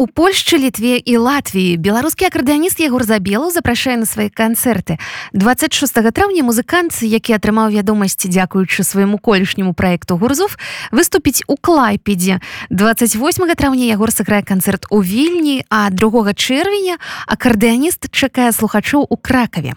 У 0.00 0.06
Польшчы 0.06 0.58
літве 0.62 1.02
і 1.02 1.16
Латвіі 1.18 1.74
беларускі 1.74 2.30
акардыяніст 2.30 2.78
Ягор 2.78 3.02
забелаў 3.02 3.50
запрашае 3.50 3.98
на 3.98 4.06
свае 4.06 4.30
канцэрты. 4.30 4.94
26 5.34 5.74
траўня 6.14 6.46
музыкант 6.46 7.02
які 7.02 7.34
атрымаў 7.34 7.74
вядомасць 7.74 8.14
дзякуючы 8.22 8.86
свайму 8.86 9.18
колішняму 9.18 9.74
праекту 9.74 10.14
гурзов 10.14 10.54
выступіць 10.94 11.42
у 11.50 11.58
клайпедзе. 11.58 12.38
28 12.70 13.42
траўня 13.58 13.90
Ягор 13.90 14.14
сыграе 14.14 14.46
канцэрт 14.46 14.86
у 14.94 15.02
вільні 15.02 15.66
а 15.66 15.90
другога 15.90 16.30
чэрвеня 16.30 17.02
акардыяніст 17.26 18.06
чакае 18.14 18.54
слухачоў 18.54 19.02
у 19.02 19.16
кракаве 19.18 19.74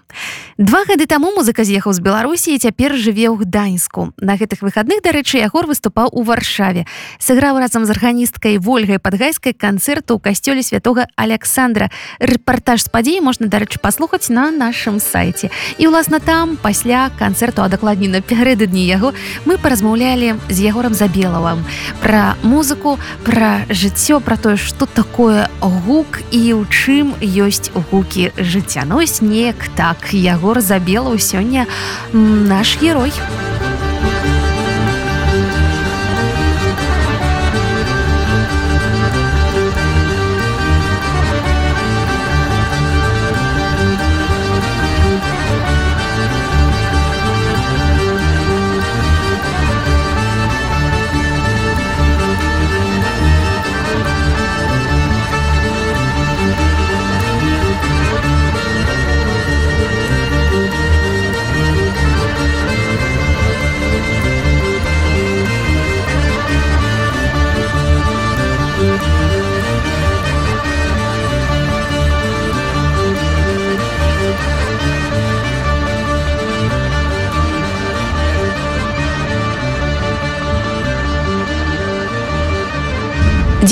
два 0.61 0.85
гады 0.85 1.09
таму 1.09 1.33
музыка 1.33 1.65
з'ехаў 1.65 1.93
з 1.97 1.99
беларусі 2.05 2.53
цяпер 2.61 2.93
жыве 2.93 3.33
ў 3.33 3.41
гданьску. 3.41 4.13
На 4.21 4.37
гэтых 4.37 4.61
выхадных 4.61 5.01
дарэчы 5.01 5.41
Ягор 5.41 5.65
выступаў 5.65 6.13
у 6.13 6.21
варшаве. 6.21 6.85
Сыграў 7.17 7.57
разам 7.57 7.89
з 7.89 7.89
арганісткай 7.89 8.61
ольгай 8.61 9.01
падгайскай 9.01 9.57
канцэрту 10.11 10.15
у 10.15 10.19
касцёле 10.19 10.63
святого 10.63 11.07
александра. 11.15 11.89
Рэпартаж 12.19 12.83
з 12.83 12.89
падзеі 12.89 13.21
можна 13.21 13.47
дарэчы 13.47 13.79
паслухаць 13.79 14.29
на 14.29 14.51
нашым 14.51 14.99
сайце 14.99 15.49
і 15.77 15.87
ўласна 15.87 16.19
там 16.19 16.57
пасля 16.57 17.11
канцэрту 17.19 17.63
а 17.63 17.69
дакладней 17.69 18.09
напярэдадні 18.09 18.83
яго 18.85 19.13
мы 19.45 19.57
паразмаўлялі 19.57 20.35
з 20.49 20.57
ягорам 20.59 20.93
забелавым. 20.93 21.63
Пра 22.01 22.35
музыку 22.43 22.99
пра 23.23 23.65
жыццё 23.69 24.19
пра 24.19 24.37
тое 24.37 24.57
што 24.57 24.85
такое 24.85 25.47
гук 25.61 26.19
і 26.31 26.41
ў 26.59 26.67
чым 26.67 27.15
ёсць 27.21 27.71
гукі 27.91 28.31
жыцця. 28.37 28.83
Ну, 28.85 28.99
неяк 29.21 29.69
так. 29.75 30.11
Ягор 30.11 30.61
забелаў 30.61 31.19
сёння 31.19 31.67
наш 32.13 32.77
герой. 32.81 33.11
у 33.11 33.50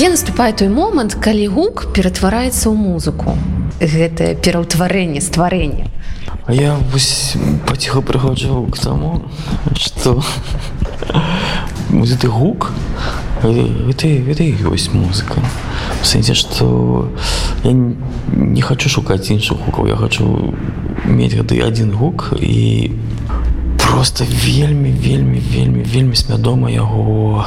'Дзе 0.00 0.08
наступае 0.08 0.52
той 0.56 0.68
момант, 0.72 1.12
калі 1.20 1.44
гук 1.52 1.92
ператвараецца 1.92 2.72
ў 2.72 2.76
музыку. 2.80 3.36
Гэтае 3.84 4.32
пераўтварэнне 4.32 5.20
стварэння. 5.20 5.92
Я 6.48 6.80
паціха 7.68 8.00
прыходжу 8.00 8.64
к 8.72 8.80
таму, 8.80 9.28
што 9.76 10.24
ты 12.16 12.32
гук 12.32 12.72
ёсць 14.72 14.88
музыка. 14.96 15.36
сэнсе, 16.00 16.32
што 16.32 17.12
я 17.60 17.76
не 17.76 18.62
хочу 18.64 18.88
шукаць 18.88 19.28
іншых 19.28 19.60
гукаў, 19.68 19.84
я 19.84 20.00
хочу 20.00 20.56
мець 21.04 21.36
гады 21.36 21.60
адзін 21.60 21.92
гук 21.92 22.32
і 22.40 22.96
просто 23.76 24.24
вельмі 24.24 24.96
вельмі 24.96 25.44
вельмі 25.44 25.84
вельмі 25.84 26.16
свядома 26.16 26.72
яго 26.72 27.44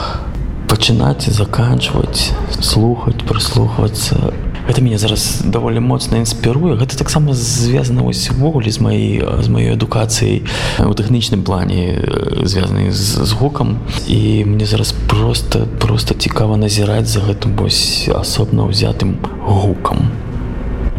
пачынаць 0.74 1.30
заканчваць 1.30 2.34
слухаць 2.58 3.22
прыслухвацца 3.30 4.34
это 4.66 4.82
мяне 4.82 4.98
зараз 4.98 5.46
даволі 5.46 5.78
моцна 5.86 6.18
інспіруе 6.18 6.74
гэта 6.82 6.98
таксама 6.98 7.38
звязана 7.38 8.02
увогуле 8.02 8.74
з 8.74 8.82
маёй 8.82 9.22
з 9.22 9.48
маёй 9.54 9.78
адукацыяй 9.78 10.42
у 10.82 10.94
тэхнічным 10.98 11.46
плане 11.46 12.02
звязаны 12.42 12.90
з, 12.90 13.22
з 13.22 13.32
гукам 13.38 13.86
і 14.08 14.46
мне 14.50 14.66
зараз 14.66 14.98
просто 15.08 15.68
просто 15.78 16.18
цікава 16.18 16.58
назіраць 16.58 17.06
за 17.06 17.22
гэтым 17.22 17.54
вось 17.54 18.10
асобна 18.10 18.66
ўзятым 18.66 19.22
гукам. 19.46 20.10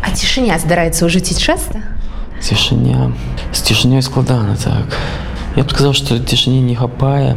А 0.06 0.14
цішыня 0.14 0.54
здараецца 0.62 1.02
ў 1.02 1.10
жыцці 1.10 1.34
часта? 1.34 1.82
Цішыня. 2.38 3.10
З 3.50 3.58
цішынёй 3.58 4.06
складана 4.06 4.54
так. 4.54 4.86
Я 5.58 5.66
б 5.66 5.70
сказаў 5.74 5.98
што 5.98 6.22
цішыні 6.22 6.62
не 6.62 6.78
хапае 6.78 7.34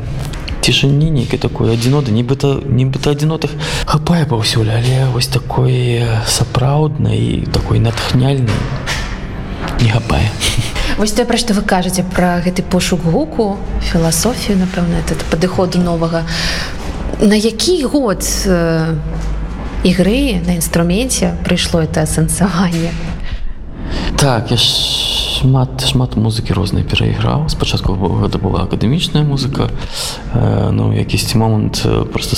цішыні 0.68 1.12
нейкай 1.16 1.40
такой 1.40 1.72
адзіноты 1.72 2.12
нібыта 2.12 2.60
нібыта 2.60 3.16
адзінотых 3.16 3.56
хапае 3.88 4.26
паўсюль 4.28 4.68
але 4.68 5.08
вось 5.16 5.32
такой 5.32 6.04
сапраўднай 6.28 7.48
такой 7.56 7.80
натхняльнай 7.80 8.60
не 9.80 9.90
хапае 9.90 10.28
Вось 10.98 11.14
тое 11.14 11.26
пра 11.30 11.38
што 11.38 11.54
вы 11.54 11.62
кажаце 11.62 12.02
пра 12.04 12.42
гэты 12.42 12.66
пошук 12.66 13.06
гуку 13.06 13.56
філасофію 13.86 14.58
напэўна 14.58 14.98
этот 14.98 15.22
падыходу 15.30 15.78
новага. 15.78 16.26
На 17.22 17.38
які 17.38 17.84
год 17.86 18.26
э, 18.26 18.98
ігры 19.84 20.42
на 20.42 20.58
інструменце 20.58 21.38
прыйшло 21.46 21.86
это 21.86 22.02
асэнсаванне? 22.02 22.90
Так 24.18 24.50
я 24.50 24.58
ж 24.58 25.17
шмат 25.38 25.86
шмат 25.86 26.18
музыкі 26.18 26.54
рознай 26.58 26.84
перайграў. 26.84 27.46
Спачатку 27.50 27.94
гэта 27.94 28.42
была 28.42 28.66
акадэмічная 28.66 29.22
музыка. 29.22 29.70
Э, 30.34 30.72
ну 30.72 30.94
якісьці 30.94 31.38
момант 31.38 31.86
просто 32.12 32.38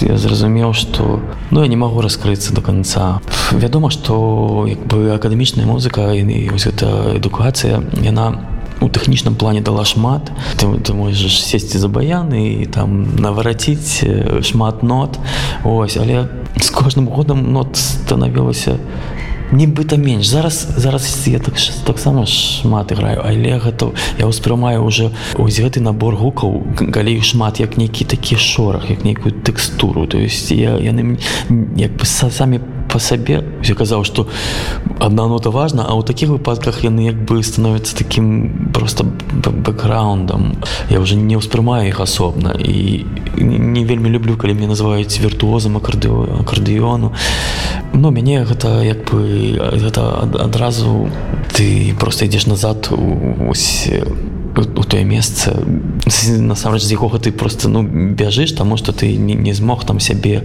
я 0.00 0.16
зразумеў 0.18 0.74
что 0.74 1.20
ну 1.50 1.62
я 1.62 1.68
не 1.68 1.76
магу 1.76 2.00
раскрыцца 2.00 2.54
до 2.54 2.60
конца 2.60 3.20
вядома 3.52 3.90
что 3.90 4.66
як 4.68 4.86
бы 4.86 5.10
акадэмічная 5.14 5.66
музыка 5.66 6.12
і 6.12 6.48
вось 6.50 6.66
гэта 6.66 7.16
адукацыя 7.16 7.82
яна 8.02 8.44
у 8.80 8.88
тэхнічным 8.88 9.34
плане 9.34 9.60
дала 9.60 9.84
шмат. 9.84 10.30
Ты, 10.54 10.70
ты 10.78 10.94
можаш 10.94 11.42
сесці 11.42 11.78
за 11.78 11.88
баяны 11.88 12.62
і 12.62 12.66
там 12.66 13.18
навараціць 13.18 14.06
шмат 14.46 14.82
нот. 14.82 15.18
Ось 15.64 15.96
але 15.96 16.28
з 16.60 16.70
кожным 16.70 17.08
годам 17.08 17.42
нот 17.52 17.74
станавілася 17.74 18.78
не 18.78 19.17
нібыта 19.52 19.96
менш. 19.96 20.26
Зараз 20.26 20.68
зараз 20.76 21.28
я 21.28 21.38
так 21.38 21.54
таксама 21.84 22.26
шмат 22.26 22.92
іграю 22.92 23.22
але 23.24 23.58
гэта 23.58 23.92
я 24.18 24.26
ўспрымаю 24.26 24.84
уже 24.84 25.10
ось 25.34 25.60
гэты 25.60 25.80
набор 25.80 26.16
гукаў 26.16 26.62
калі 26.92 27.20
шмат 27.22 27.60
як 27.60 27.78
нейкі 27.78 28.04
такі 28.04 28.36
шорах 28.36 28.90
як 28.90 29.04
нейкую 29.04 29.32
тэкстуру. 29.32 30.06
То 30.06 30.18
есть 30.18 30.50
яны 30.50 31.18
як 31.76 31.92
бы 31.96 32.04
самі 32.04 32.60
по 32.88 32.98
сабе. 32.98 33.44
Я 33.62 33.74
казаў 33.74 34.04
что 34.04 34.26
одна 34.98 35.28
нота 35.28 35.50
важна 35.50 35.84
а 35.88 35.94
ў 35.94 36.04
такіх 36.04 36.28
выпадках 36.28 36.84
яны 36.84 37.06
як 37.06 37.16
бы 37.16 37.42
становятся 37.42 37.96
таким 37.96 38.70
просто 38.74 39.04
бэкграундам 39.04 40.64
я 40.90 41.00
уже 41.00 41.16
не 41.16 41.36
ўспрымаю 41.36 41.88
іх 41.88 42.00
асобна 42.00 42.56
і 42.58 43.04
не 43.36 43.84
вельмі 43.84 44.08
люблю 44.10 44.36
калі 44.36 44.54
мне 44.54 44.66
называюць 44.66 45.20
віртуозам 45.20 45.76
акардыо 45.76 46.42
акардыёну. 46.42 47.12
Но 47.92 48.10
мяне 48.10 48.44
гэта 48.44 48.82
як 48.84 49.04
бы 49.10 49.56
гэта 49.58 50.28
адразу 50.44 51.10
ты 51.52 51.94
просто 51.98 52.24
ідзеш 52.24 52.46
назад 52.46 52.88
ось 53.48 53.88
у 53.88 54.37
тое 54.64 55.04
месца 55.04 55.54
насамрэч 56.28 56.82
з 56.82 56.92
якога 56.92 57.18
ты 57.18 57.32
просто 57.32 57.68
ну 57.68 57.82
бяжыш 57.82 58.52
таму 58.52 58.76
што 58.76 58.92
ты 58.92 59.16
не, 59.16 59.34
не 59.34 59.52
змог 59.52 59.84
там 59.84 60.00
сябе 60.00 60.42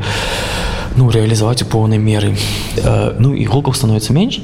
ну 0.95 1.09
рэалізаваць 1.09 1.63
у 1.63 1.65
поўнай 1.65 1.97
меры. 1.97 2.35
Э, 2.77 3.15
ну 3.19 3.33
і 3.33 3.45
гукаў 3.45 3.73
становіцца 3.73 4.13
менш 4.13 4.41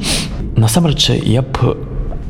насамрэч 0.57 1.21
я 1.23 1.41
б 1.41 1.77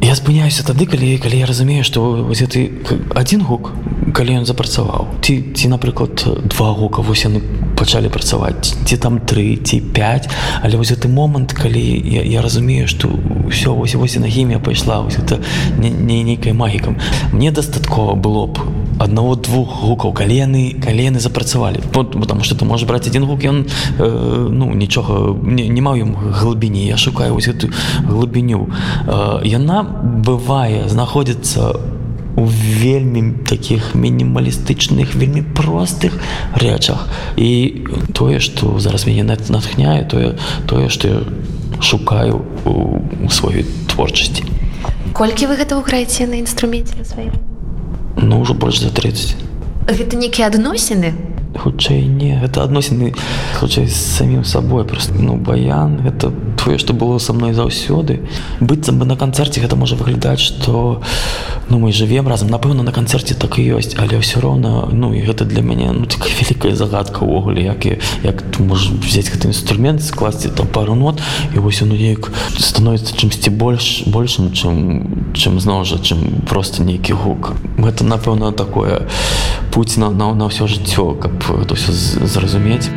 я 0.02 0.16
спыняюся 0.16 0.64
тады 0.64 0.86
калі 0.88 1.18
калі 1.20 1.40
я 1.40 1.46
разумею 1.46 1.84
што 1.84 2.24
вось 2.24 2.44
ты 2.48 2.72
адзін 3.16 3.44
гук 3.44 3.72
калі 4.16 4.42
ён 4.42 4.46
запрацаваў. 4.46 5.08
Ці 5.22 5.54
ці 5.54 5.68
напрыклад 5.68 6.24
два 6.50 6.72
гука 6.74 7.02
вось 7.02 7.26
яны 7.28 7.42
пачалі 7.76 8.10
працаваць 8.10 8.76
ці 8.86 8.98
там 8.98 9.20
тры 9.20 9.60
ці 9.60 9.80
5 9.82 10.30
але 10.64 10.78
вось 10.78 10.92
гэты 10.92 11.12
момант 11.12 11.54
калі 11.54 11.84
я, 11.84 12.24
я 12.24 12.42
разумею 12.42 12.88
што 12.88 13.12
ўсё 13.12 13.76
вось 13.76 13.96
вось 13.96 14.16
на 14.16 14.28
хімія 14.28 14.60
пайшла 14.60 15.02
вось 15.02 15.20
это 15.20 15.44
не, 15.78 15.90
не 15.90 16.24
нейкай 16.24 16.54
магікам. 16.54 16.98
Мне 17.32 17.52
дастаткова 17.52 18.16
было 18.16 18.48
б 18.48 18.60
аднаго 19.00 19.36
двух 19.36 19.82
гукаў 19.82 20.14
калі 20.14 20.36
яны 20.36 20.64
калі 20.84 21.10
яны 21.10 21.20
запрацавалі 21.20 21.82
потому 21.92 22.44
что 22.44 22.56
ты 22.56 22.66
можешь 22.66 22.88
браць 22.88 23.08
один 23.08 23.26
гук 23.26 23.44
ён 23.44 23.66
э, 23.66 24.48
ну 24.52 24.74
нічога 24.74 25.36
не, 25.42 25.68
не 25.68 25.82
маю 25.82 26.06
глыбіні 26.16 26.86
я 26.86 26.98
шукаю 26.98 27.34
вось 27.34 27.48
эту 27.48 27.72
глыбіню 28.04 28.70
э, 29.08 29.48
яна 29.48 29.84
бывае 29.84 30.88
знаходзіцца 30.88 31.74
у 32.36 32.46
вельмі 32.46 33.34
таких 33.48 33.96
мінімалістычных 33.96 35.16
вельмі 35.16 35.42
простых 35.42 36.20
рэчах 36.56 37.08
і 37.36 37.84
тое 38.14 38.40
што 38.40 38.80
зараз 38.80 39.08
мяне 39.08 39.24
натхняе 39.24 40.04
тое 40.04 40.36
тое 40.68 40.90
што 40.90 41.08
я 41.08 41.20
шукаю 41.82 42.46
у, 42.66 43.00
у 43.24 43.30
сваёй 43.30 43.66
творчасці 43.88 44.44
колькі 45.14 45.48
вы 45.48 45.56
гэта 45.56 45.80
граеце 45.80 46.28
на 46.28 46.40
інструменце 46.44 46.96
на 47.00 47.06
сваім 47.06 47.49
ну 48.22 48.42
ўжо 48.42 48.54
больш 48.54 48.82
за 48.84 48.92
30 48.92 49.36
гэта 49.90 50.20
нейкія 50.20 50.48
адносіны 50.52 51.14
хутчэй 51.58 52.06
не 52.06 52.38
гэта 52.38 52.64
адносіны 52.64 53.14
хутчэй 53.60 53.88
з 53.88 53.96
самім 53.96 54.44
сабой. 54.44 54.84
Просто 54.86 55.14
ну 55.14 55.36
баян 55.36 56.02
это 56.06 56.32
тое 56.58 56.78
што 56.78 56.94
было 56.94 57.18
са 57.20 57.34
мной 57.34 57.54
заўсёды. 57.54 58.28
Быццам 58.60 59.00
бы 59.00 59.06
на 59.06 59.16
канцэрце 59.16 59.62
гэта 59.62 59.76
можа 59.76 59.96
выглядаць 59.96 60.40
што 60.40 61.02
ну 61.70 61.80
мы 61.80 61.92
жывем 61.92 62.28
разам. 62.28 62.50
Напэўна 62.50 62.84
на 62.84 62.92
канцэрце 62.92 63.36
так 63.36 63.60
і 63.60 63.80
ёсць 63.80 63.96
але 63.98 64.20
ўсё 64.22 64.42
роўна 64.42 64.90
ну 64.92 65.14
і 65.14 65.22
гэта 65.26 65.46
для 65.46 65.62
мяне 65.62 65.92
ну 65.92 66.06
такая 66.06 66.32
вялікая 66.40 66.76
загадка 66.76 67.26
ўвогуле 67.26 67.64
як 67.64 67.86
і 67.86 67.98
як 68.24 68.42
ты 68.42 68.64
можаш 68.64 68.94
взять 69.02 69.32
гэты 69.32 69.50
інструмент 69.50 70.04
скласці 70.04 70.50
там 70.50 70.68
пару 70.68 70.96
нот 70.96 71.22
і 71.56 71.60
вось 71.60 71.82
ну 71.82 71.96
неяк 71.96 72.32
становіцца 72.58 73.16
чымсьці 73.18 73.50
больш 73.50 74.04
большым 74.06 74.54
чым 74.54 75.34
чым 75.34 75.60
зноў 75.60 75.86
жа 75.86 75.98
чым 75.98 76.46
просто 76.48 76.84
нейкі 76.84 77.14
гук. 77.14 77.54
Гэта 77.78 78.04
напэўна 78.04 78.52
такое 78.52 79.08
путь 79.72 79.98
на 79.98 80.10
на, 80.10 80.34
на 80.34 80.46
ўсё 80.46 80.68
жыццё 80.68 81.16
каб 81.16 81.32
то 81.68 81.76
все 81.76 81.92
зразумець. 81.92 82.90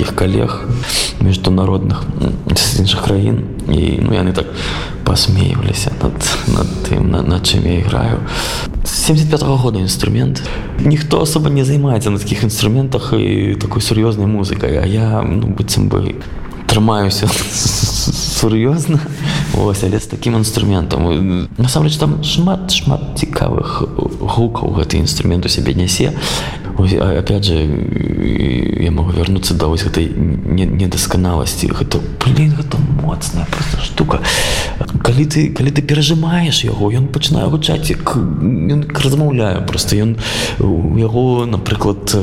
Сваіх 0.00 0.10
нейкіх 0.10 0.14
калег 0.16 0.64
міжнародных 1.20 2.02
з 2.56 2.80
іншых 2.80 3.04
краін 3.04 3.44
і 3.68 4.00
ну 4.00 4.14
яны 4.14 4.32
так 4.32 4.46
посмеиваліся 5.04 5.92
над, 6.02 6.12
над 6.48 6.66
тым 6.88 7.10
на, 7.10 7.22
на 7.22 7.40
чым 7.40 7.66
я 7.66 7.78
іграю 7.80 8.18
75 8.84 9.42
-го 9.42 9.56
года 9.56 9.78
інструмент 9.78 10.42
ніхто 10.78 11.20
особо 11.20 11.50
не 11.50 11.64
займаецца 11.64 12.10
на 12.10 12.18
таких 12.18 12.42
інструментах 12.42 13.12
і 13.12 13.56
такой 13.60 13.82
сур'ёзнай 13.82 14.26
музыкай 14.26 14.80
а 14.82 14.86
я 14.86 15.22
ну 15.22 15.46
быццам 15.48 15.88
бы 15.88 16.14
трымаюся 16.66 17.26
сур'ёзна 18.40 19.00
ось 19.58 19.84
але 19.84 20.00
з 20.00 20.06
таким 20.06 20.34
інструментам 20.34 21.48
насамрэч 21.58 21.96
там 21.98 22.24
шмат 22.24 22.72
шмат 22.72 23.00
цікавых 23.16 23.84
гукаў 24.20 24.80
гэты 24.80 24.96
інструмент 24.96 25.46
у 25.46 25.48
сябе 25.48 25.74
нясе 25.74 26.12
опять 26.78 27.44
же 27.44 27.54
я 28.80 28.90
могу 28.90 29.10
вернуться 29.10 29.54
до 29.54 29.68
вось 29.68 29.84
гэтай 29.84 30.08
недасканаласці 30.08 31.68
гэта 31.68 32.00
блин 32.24 32.54
гэта 32.56 32.78
моцная 33.02 33.46
просто 33.50 33.80
штука. 33.80 34.20
Калі 35.02 35.24
ты 35.26 35.48
калі 35.52 35.70
ты 35.70 35.82
перажимаешь 35.82 36.64
яго 36.64 36.90
ён 36.92 37.08
пачынае 37.08 37.48
гучаць 37.50 37.90
як 37.90 38.16
размаўляю 39.04 39.66
просто 39.66 39.96
ён 39.96 40.16
у 40.60 40.96
яго 40.98 41.46
напрыклад 41.46 42.14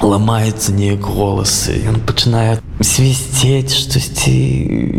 ламаецца 0.00 0.72
неяк 0.72 1.00
голасы 1.00 1.80
ён 1.88 2.00
пачынае 2.00 2.60
свісцець 2.80 3.74
штосьці 3.74 4.36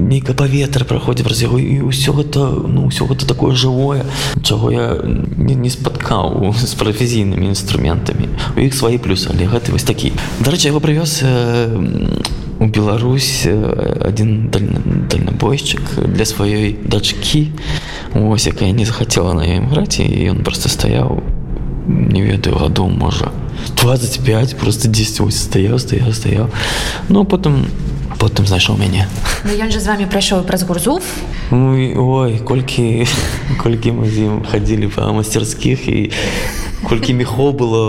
нейка 0.09 0.33
паветра 0.33 0.85
праходзі 0.85 1.23
праз 1.23 1.41
яго 1.45 1.61
і 1.61 1.85
ўсё 1.87 2.13
гэта 2.17 2.49
ну 2.65 2.89
ўсё 2.89 3.05
гэта 3.05 3.29
такое 3.29 3.53
жывое 3.53 4.03
чаго 4.41 4.71
я 4.71 4.97
не, 5.05 5.53
не 5.53 5.69
спаткаў 5.69 6.53
з 6.57 6.73
прафесійнымі 6.73 7.53
інструментамі 7.53 8.29
у 8.57 8.59
іх 8.65 8.73
свае 8.73 8.96
плюсы 8.97 9.29
але 9.29 9.47
гэты 9.47 9.71
вось 9.71 9.87
такі 9.87 10.13
дарэчы 10.39 10.69
яго 10.69 10.79
прывёз 10.79 11.23
у 12.59 12.65
Беларусь 12.65 13.45
один 13.45 14.49
дальнабойшчык 14.49 15.81
для 16.07 16.25
сваёй 16.25 16.77
дачкі 16.83 17.51
ось 18.13 18.47
якая 18.47 18.71
не 18.71 18.85
захацела 18.85 19.33
на 19.33 19.45
ім 19.45 19.69
граць 19.69 19.99
і 19.99 20.07
ён 20.33 20.43
просто 20.43 20.69
стаяў 20.69 21.21
не 21.87 22.21
ведаю 22.21 22.57
гадоў 22.57 22.89
можа 22.89 23.31
25 23.81 24.57
просто 24.57 24.87
10 24.87 25.21
ось 25.21 25.43
стаяў 25.43 25.79
стаяў 25.79 26.13
стаяў 26.13 26.49
ну 27.09 27.25
потым 27.25 27.67
потым 28.17 28.47
знайшоў 28.47 28.77
мяне 28.77 29.07
ну, 29.45 29.51
ён 29.53 29.71
же 29.71 29.79
з 29.79 29.87
вами 29.87 30.05
прайшоў 30.05 30.43
праз 30.43 30.63
гурзув 30.63 31.03
ой 31.51 32.39
колькі 32.39 33.05
колькі 33.63 33.91
мы 33.91 34.09
з 34.09 34.27
ім 34.27 34.43
хадзілі 34.43 34.89
па 34.95 35.11
мастерскіх 35.13 35.87
і 35.87 36.11
колькі 36.83 37.13
мехоў 37.13 37.53
было 37.53 37.83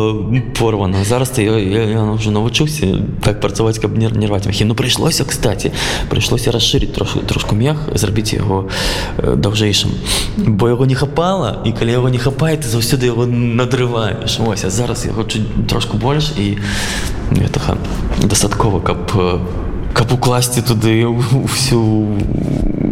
порвана. 0.57 1.04
Зараз 1.04 1.33
я, 1.38 1.59
я, 1.59 1.83
я 1.85 2.02
уже 2.04 2.30
навучыўся 2.30 3.04
так 3.23 3.40
працаваць 3.40 3.78
каб 3.78 3.97
не 3.99 4.09
нерваць 4.09 4.47
мехі 4.47 4.64
ну 4.64 4.75
прыйшлося 4.75 5.25
кстати 5.25 5.73
прыйшлося 6.09 6.52
расширить 6.52 6.92
трошку 6.92 7.21
трошку 7.21 7.54
мех 7.54 7.88
зрабіць 7.95 8.33
яго 8.33 8.68
даўжэйшым 9.18 9.92
бо 10.37 10.68
яго 10.68 10.87
не 10.87 10.95
хапала 10.95 11.62
і 11.64 11.73
калі 11.73 11.92
яго 11.92 12.09
не 12.09 12.18
хапае 12.18 12.57
ты 12.57 12.68
заўсёды 12.68 13.12
яго 13.12 13.26
надрываеш 13.26 14.40
ось 14.40 14.64
а 14.64 14.71
зараз 14.71 15.07
я 15.07 15.12
хочу 15.12 15.45
трошку 15.68 15.97
больш 15.97 16.33
і 16.38 16.57
гэта 17.30 17.76
дастаткова 18.25 18.80
каб 18.80 19.12
каб 19.92 20.12
укласці 20.12 20.62
туды 20.62 21.04
всю 21.52 22.16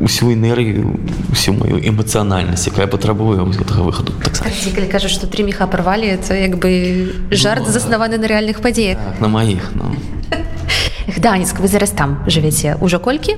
усю 0.06 0.30
энергію 0.30 0.94
усю 1.32 1.52
мою 1.52 1.82
эмацыянальнасць 1.82 2.70
якая 2.70 2.86
патрабуе 2.86 3.42
гэтага 3.42 3.82
выхаду 3.82 4.14
так 4.22 4.46
калі 4.46 4.86
кажа 4.86 5.10
што 5.10 5.26
тры 5.26 5.42
меха 5.42 5.66
парвалі 5.66 6.06
это 6.06 6.38
як 6.38 6.62
бы 6.62 7.10
жарт 7.34 7.66
ну, 7.66 7.72
заснаваны 7.74 8.18
на 8.22 8.30
рэальных 8.30 8.62
падзеях 8.62 9.02
так, 9.02 9.20
на 9.20 9.28
маіх 9.28 9.74
ну. 9.74 9.90
Гданецк 11.16 11.58
вы 11.58 11.66
зараз 11.66 11.90
там 11.90 12.22
жывеце 12.30 12.78
ўжо 12.78 13.02
колькі 13.02 13.34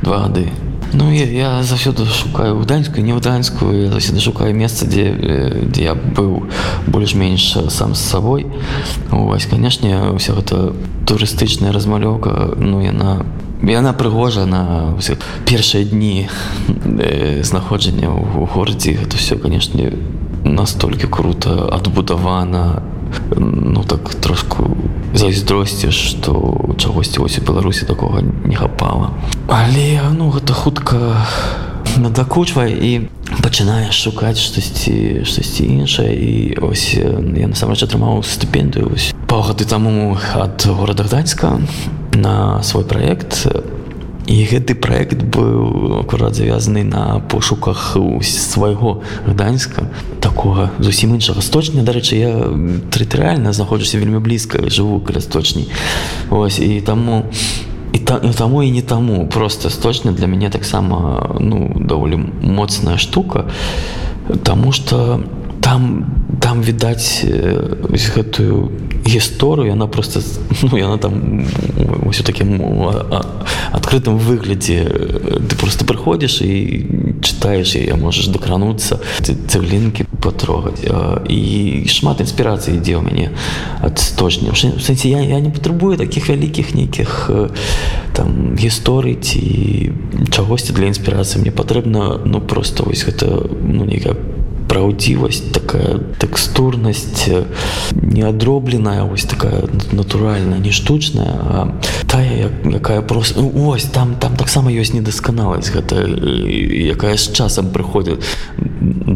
два 0.00 0.24
гады 0.24 0.48
Ну 0.96 1.12
я, 1.12 1.28
я 1.28 1.62
заўсёды 1.62 2.06
шукаю 2.08 2.64
гданьскую 2.64 3.04
не 3.04 3.12
гданьскую 3.12 3.84
я 3.84 3.88
заўсёды 3.92 4.24
шукаю 4.24 4.54
месца 4.56 4.88
дзе 4.88 5.12
дзе 5.68 5.82
я 5.84 5.94
быў 5.94 6.48
больш-менш 6.88 7.68
сам 7.68 7.92
з 7.94 8.00
сабой 8.00 8.46
Вось 9.12 9.44
канешне 9.44 10.16
ўся 10.16 10.32
гэта 10.32 10.72
турыстычная 11.04 11.76
размалёўка 11.76 12.56
ну 12.56 12.80
яна 12.80 13.28
яна 13.68 13.92
прыгожа 13.92 14.46
на 14.46 14.94
першыя 15.44 15.84
дні 15.84 16.28
знаходжання 17.42 18.08
ў 18.08 18.48
горадзе 18.48 18.96
гэта 18.96 19.16
все 19.16 19.36
канешне 19.36 19.92
настолькі 20.44 21.06
круто 21.06 21.68
адбудавана 21.72 22.82
ну 23.36 23.84
так 23.84 24.14
трошку 24.14 24.76
зайздросці 25.14 25.90
што 25.90 26.32
чагосьці 26.78 27.20
вось 27.20 27.38
у 27.38 27.42
беларусі 27.42 27.84
такога 27.84 28.22
не 28.22 28.56
хапала 28.56 29.12
але 29.48 30.00
ну 30.12 30.30
гэта 30.30 30.52
хутка 30.52 31.24
надакучвае 31.98 32.72
і 32.72 32.92
пачынаеш 33.42 33.94
шукаць 33.94 34.38
штосьці 34.40 35.24
штосьці 35.24 35.64
іншае 35.66 36.12
і 36.14 36.34
ось 36.62 36.94
я 36.94 37.18
насамрэч 37.20 37.84
атрымаў 37.84 38.22
стыпендыю 38.24 38.94
паўгады 39.28 39.68
таму 39.68 40.16
ад 40.16 40.64
горада 40.66 41.04
гданьска 41.04 41.60
на 42.14 42.62
свой 42.62 42.84
проект. 42.84 43.46
І 44.28 44.44
гэты 44.44 44.74
проект 44.76 45.24
быў 45.24 46.00
акурат 46.04 46.36
завязаны 46.36 46.84
на 46.84 47.20
пошуках 47.32 47.96
свайго 48.20 49.00
гданьска 49.24 49.88
такога 50.20 50.70
зусім 50.80 51.14
іншага. 51.16 51.40
Сточня 51.40 51.80
дарэчы 51.80 52.16
я 52.20 52.32
тэрытарыальна 52.92 53.56
знаходжуся 53.56 53.96
вельмі 53.96 54.20
блізка 54.20 54.68
жыву 54.68 55.00
каля 55.00 55.24
сточней 55.24 55.72
ось 56.28 56.60
і 56.60 56.80
таму 56.84 57.24
і 57.92 57.98
та, 57.98 58.20
і 58.24 58.32
таму 58.32 58.62
і 58.62 58.72
не 58.72 58.82
таму 58.82 59.26
просто 59.26 59.70
сточна 59.70 60.12
для 60.12 60.26
мяне 60.26 60.50
таксама 60.50 61.26
ну 61.40 61.76
даволі 61.80 62.18
моцная 62.42 62.98
штука 62.98 63.44
Таму 64.42 64.72
что 64.72 65.20
там 65.68 66.04
там 66.40 66.62
відаць 66.62 67.28
гэтую 68.16 68.72
гісторыю 69.04 69.68
яна 69.68 69.86
просто 69.86 70.20
ну 70.62 70.78
яна 70.78 70.96
там 70.96 71.44
ўсё 72.08 72.24
такім 72.24 72.56
адкрытым 73.76 74.16
выглядзе 74.16 74.88
ты 75.44 75.56
просто 75.60 75.84
прыходзіш 75.84 76.40
і 76.40 76.52
чытаеш 77.20 77.76
я 77.76 78.00
можаш 78.00 78.32
дакрануцца 78.32 78.96
цыглінкі 79.20 80.08
патрогаць 80.24 80.80
і 81.28 81.84
шмат 81.84 82.24
інспірацыі 82.24 82.80
ідзе 82.80 82.96
ў 82.96 83.04
мяне 83.04 83.28
ад 83.84 84.00
сточня 84.00 84.56
сэнсе 84.56 85.12
я, 85.12 85.20
я 85.20 85.36
не 85.44 85.52
патрабую 85.52 86.00
такіх 86.00 86.32
вялікіх 86.32 86.72
нейкіх 86.72 87.28
там 88.16 88.56
гісторый 88.56 89.20
ці 89.20 89.92
чагосьці 90.32 90.72
для 90.72 90.88
інспірацыі 90.88 91.44
мне 91.44 91.52
патрэбна 91.52 92.24
ну 92.24 92.40
просто 92.40 92.88
вось 92.88 93.04
гэта 93.04 93.52
ну 93.52 93.84
нейкая 93.84 94.16
праўдзівасць 94.68 95.52
такая 95.52 95.98
тэкстурнасць 96.20 97.28
неадробленая 97.92 99.04
ось 99.04 99.24
такая 99.24 99.64
натуральная 99.92 100.58
не 100.58 100.72
штучная 100.72 101.72
тая 102.06 102.50
якая 102.64 103.00
просто 103.02 103.40
ну, 103.40 103.68
ось 103.68 103.84
там 103.84 104.16
там 104.16 104.36
таксама 104.36 104.70
ёсць 104.70 104.94
недасканаласць 104.94 105.72
гэта 105.72 106.04
якая 106.94 107.16
з 107.16 107.32
часам 107.32 107.72
прыходзіць 107.72 108.20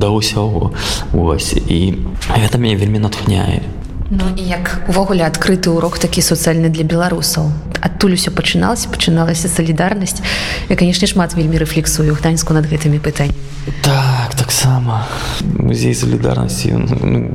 да 0.03 0.11
ўсяго 0.11 0.73
ось. 1.13 1.55
І 1.55 1.95
гэта 2.29 2.59
мяне 2.59 2.77
вельмі 2.77 2.99
натхняе 2.99 3.63
Ну 4.13 4.29
і 4.37 4.43
як 4.45 4.85
увогуле 4.89 5.25
адкрыты 5.25 5.73
урок 5.73 5.97
такі 5.97 6.21
суцэльны 6.21 6.69
для 6.69 6.85
беларусаў 6.85 7.49
адтуль 7.81 8.15
усё 8.15 8.29
пачыналася 8.29 8.93
пачыналася 8.93 9.49
салідарнасць 9.49 10.21
і 10.69 10.77
канешне 10.77 11.09
шмат 11.09 11.33
вельмі 11.33 11.57
рэфлексую 11.57 12.13
гданьску 12.15 12.53
над 12.53 12.69
гэтымі 12.69 13.01
пытаннямі 13.01 13.41
так 13.81 14.32
таксама. 14.43 15.07
Музей 15.59 15.95
солідарнасці 15.95 16.75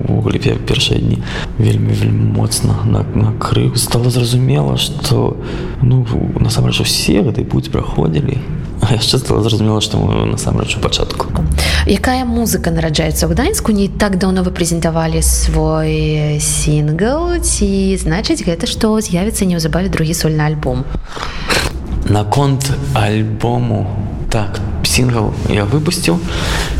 увогуле 0.09 0.39
ну, 0.45 0.59
першыя 0.67 0.99
дні 0.99 1.17
вельмі 1.59 1.93
вельмі 1.93 2.35
моцна 2.35 2.75
на, 2.85 3.05
на 3.15 3.31
крыў 3.39 3.75
стало 3.75 4.09
зразумела 4.09 4.77
что 4.77 5.37
ну 5.81 6.05
насамрэч 6.39 6.81
усе 6.81 7.23
гэтай 7.23 7.45
путь 7.45 7.71
праходзілі. 7.71 8.37
Яшчэ 8.91 9.17
стала 9.23 9.41
зразумела 9.41 9.79
што 9.79 9.97
мы 9.97 10.25
насамрэч 10.25 10.77
у 10.77 10.79
пачатку. 10.79 11.31
Якая 11.87 12.25
музыка 12.25 12.75
нараджаецца 12.75 13.23
ў 13.27 13.31
гданьску? 13.31 13.71
Не 13.71 13.87
так 13.87 14.19
даўно 14.19 14.43
вы 14.43 14.51
прэзентавалі 14.51 15.23
свой 15.23 16.39
сінгл. 16.43 17.39
Ці 17.39 17.95
значыць 18.03 18.43
гэта 18.43 18.67
што 18.67 18.99
з'явіцца 18.99 19.47
неўзабаве 19.47 19.87
другі 19.87 20.11
сольны 20.11 20.43
альбом? 20.43 20.83
Наконт 22.11 22.67
альбому? 22.93 23.87
Так 24.27 24.59
сінгл 24.97 25.29
я 25.53 25.69
выпусціў 25.69 26.17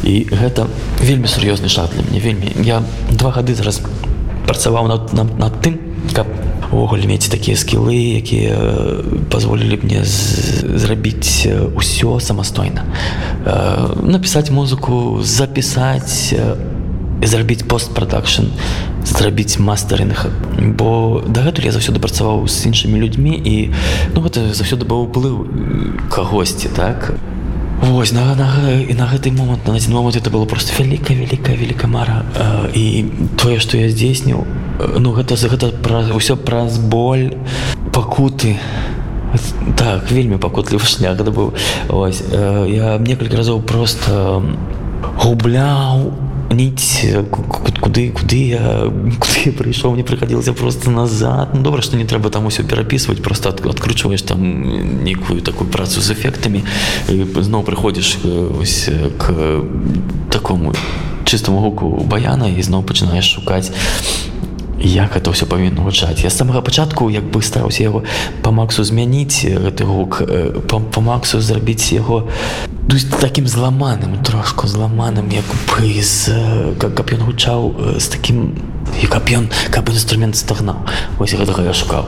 і 0.01 0.13
гэта 0.33 0.65
вельмі 0.97 1.29
сур'ёзны 1.29 1.69
шаг 1.69 1.93
для 1.93 2.01
мне 2.09 2.19
вельмі. 2.19 2.49
Я 2.65 2.81
два 3.13 3.31
гады 3.31 3.53
зараз 3.53 3.81
працаваў 4.49 4.87
над, 4.89 5.13
над, 5.13 5.37
над 5.37 5.61
тым 5.61 5.77
каб 6.17 6.25
увогуле 6.71 7.07
мець 7.07 7.29
такія 7.29 7.55
скілы 7.55 8.17
якія 8.19 8.57
пазволілі 9.29 9.79
мне 9.83 10.01
зрабіць 10.03 11.47
усё 11.77 12.19
самастойна. 12.19 12.89
Напісаць 14.01 14.49
музыку 14.49 15.21
запісаць 15.21 16.33
зрабіць 17.23 17.63
постпрадакшн 17.69 18.49
зрабіць 19.07 19.59
мастерынг. 19.59 20.27
Бо 20.75 21.21
дагэтуль 21.23 21.69
я 21.69 21.71
заўсёды 21.71 22.01
працаваў 22.03 22.47
з 22.47 22.67
іншымі 22.67 22.99
людзьмі 22.99 23.39
і 23.39 23.55
ну 24.13 24.21
гэта 24.25 24.51
заўсёды 24.51 24.83
быў 24.83 25.07
уплыў 25.07 25.47
кагосьці 26.11 26.67
так 26.75 27.15
Вось 27.81 28.11
на, 28.11 28.35
на, 28.35 28.81
і 28.81 28.93
на 28.93 29.05
гэты 29.05 29.31
момант 29.31 29.67
на 29.67 29.75
адзін 29.75 29.93
момант 29.93 30.15
это 30.15 30.29
было 30.29 30.45
просто 30.45 30.73
вялікая 30.77 31.17
вялікая 31.17 31.55
вялікая 31.55 31.87
мара. 31.87 32.23
І 32.73 33.05
тое 33.37 33.59
што 33.59 33.77
я 33.77 33.89
здзейсніў 33.89 34.45
ну 34.99 35.13
гэта 35.13 35.35
за 35.35 35.49
гэта 35.49 35.71
пра 35.73 36.05
ўсё 36.13 36.37
праз 36.37 36.77
боль 36.77 37.33
пакуты 37.93 38.57
так 39.77 40.09
вельмі 40.11 40.37
пакутлівы 40.37 40.85
шлях 40.85 41.17
гэта 41.17 41.33
быў 41.33 41.53
ось 41.89 42.21
я 42.69 42.97
некалькі 43.01 43.41
разоў 43.41 43.61
просто 43.61 44.43
губляў 45.17 46.13
ніць 46.51 47.05
куды 47.81 48.09
куды 48.11 48.39
я 48.49 48.91
куды 49.21 49.37
я 49.45 49.51
прыйшоў 49.51 49.93
мне 49.93 50.03
прыходилася 50.03 50.53
просто 50.53 50.89
назад. 50.89 51.53
Ну, 51.53 51.61
добра 51.61 51.81
что 51.81 51.97
не 51.97 52.05
трэба 52.05 52.29
там 52.29 52.45
усё 52.45 52.63
перапісваць 52.63 53.21
просто 53.21 53.49
откручваешь 53.49 54.21
там 54.21 55.03
нейкую 55.03 55.41
такую 55.41 55.69
працу 55.69 56.01
з 56.01 56.11
эфектамі 56.11 56.63
зноў 57.07 57.63
прыходзіш 57.63 58.17
ось 58.61 58.89
к 59.17 59.63
такому 60.29 60.73
чыстому 61.25 61.59
гуку 61.59 62.03
баяна 62.07 62.47
і 62.47 62.61
зноў 62.61 62.83
пачынаеш 62.83 63.25
шукаць 63.25 63.71
як 64.79 65.17
это 65.17 65.31
ўсё 65.31 65.45
павінна 65.45 65.81
гучаць 65.81 66.23
я 66.23 66.29
з 66.29 66.37
самага 66.37 66.61
пачатку 66.61 67.09
як 67.09 67.25
бы 67.29 67.41
стараўся 67.41 67.83
яго 67.83 68.03
па 68.41 68.51
максу 68.51 68.83
змяніць 68.83 69.45
гэты 69.45 69.83
гук 69.83 70.21
па, 70.69 70.79
па 70.79 71.01
максу 71.01 71.41
зрабіць 71.41 71.93
яго 71.93 72.27
таким 73.19 73.47
зламаным 73.47 74.23
трошку 74.23 74.67
зламаным 74.67 75.29
як 75.29 75.45
бы 75.45 76.01
з 76.01 76.29
как 76.79 76.95
каб 76.95 77.11
ён 77.13 77.21
гучаў 77.25 77.61
з 77.97 78.05
таким 78.07 78.53
і 79.01 79.07
каб 79.07 79.27
ён 79.29 79.49
каб 79.69 79.89
інструмент 79.89 80.35
стагнаў. 80.35 80.85
Ось 81.19 81.33
гэтага 81.33 81.65
я 81.65 81.73
шукаў. 81.73 82.07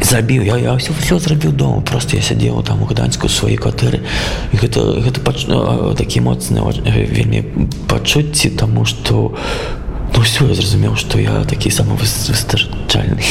Забіў. 0.00 0.42
Я, 0.42 0.56
я 0.58 0.72
ўсё 0.74 0.92
все 0.96 1.18
зрабіў 1.18 1.52
дома. 1.52 1.80
Просто 1.82 2.16
я 2.16 2.22
сядзеў 2.22 2.62
там 2.64 2.82
у 2.82 2.86
гданьску 2.86 3.28
свае 3.28 3.56
кватэры. 3.56 4.02
І 4.52 4.56
гэта 4.56 4.80
гэта 5.00 5.20
пач... 5.20 5.46
такі 5.96 6.20
моцны 6.20 6.60
вельмі 6.84 7.44
пачуцці 7.88 8.50
таму 8.56 8.84
што 8.84 9.36
все, 10.24 10.48
я 10.48 10.54
зразумеў, 10.54 10.96
што 10.96 11.20
я 11.20 11.44
такі 11.44 11.70
самы 11.70 11.96
выстачальны 12.00 13.22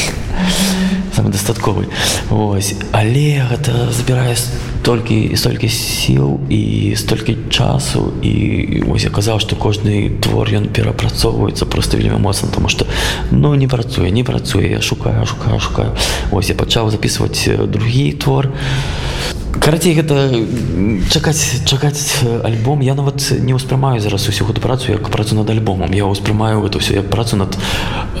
самадастатковы. 1.14 1.86
Вось. 2.30 2.74
Але 2.92 3.44
гэта 3.50 3.90
забірае 3.92 4.36
столькі 4.36 5.16
і 5.32 5.36
столькі 5.36 5.68
сіл 5.68 6.40
і 6.50 6.94
столькі 6.96 7.36
часу 7.50 8.12
і 8.22 8.84
ось 8.90 9.04
я 9.04 9.10
казаў, 9.10 9.40
што 9.40 9.56
кожны 9.56 10.10
твор 10.20 10.50
ён 10.52 10.68
перапрацоўваецца 10.68 11.66
проста 11.66 11.96
вельмі 11.96 12.20
моцна, 12.20 12.50
таму 12.52 12.68
што 12.68 12.86
ну 13.30 13.54
не 13.54 13.68
працуе, 13.68 14.10
не 14.10 14.24
працуе, 14.24 14.70
я 14.70 14.80
шукаю, 14.82 15.26
шукаю, 15.26 15.60
шукаю. 15.60 15.96
Вось 16.30 16.50
я 16.52 16.54
пачаў 16.54 16.90
запісваць 16.90 17.48
другі 17.48 18.12
твор 18.12 18.52
карацей 19.64 19.94
гэта 19.96 20.28
чакаць 21.08 21.64
чакаць 21.64 22.20
альбом. 22.44 22.84
Я 22.84 22.92
нават 22.92 23.24
не 23.40 23.56
ўспрымаю 23.56 23.96
зараз 23.96 24.28
усю 24.28 24.44
гэту 24.44 24.60
працу 24.60 24.92
як 24.92 25.08
працу 25.08 25.34
над 25.34 25.48
альбомам 25.48 25.88
я 25.96 26.04
ўспрымаю 26.04 26.60
гэта 26.60 26.84
ўсё 26.84 27.00
як 27.00 27.08
працу 27.08 27.40
над 27.40 27.56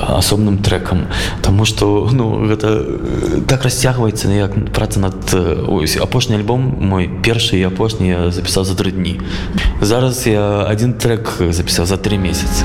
асобным 0.00 0.64
трекам 0.64 1.12
Таму 1.44 1.68
што 1.68 2.08
ну 2.08 2.48
гэта 2.48 3.44
так 3.44 3.60
расцягваецца 3.60 4.32
як 4.32 4.56
праца 4.72 5.04
над 5.04 5.36
ось 5.68 6.00
апошні 6.00 6.40
альбом 6.40 6.64
мой 6.80 7.12
першы 7.20 7.60
і 7.60 7.68
апошні 7.68 8.08
я 8.08 8.20
запісаў 8.32 8.64
за 8.64 8.72
тры 8.72 8.96
дні. 8.96 9.20
Зараз 9.84 10.24
я 10.26 10.64
один 10.64 10.96
трек 10.96 11.28
запісаў 11.52 11.84
за 11.84 12.00
три 12.00 12.16
месяцы 12.16 12.64